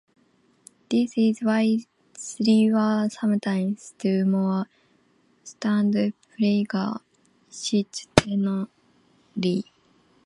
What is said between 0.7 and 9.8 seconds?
This is why there were sometimes two or more "Stadtpfleger" simultaneously.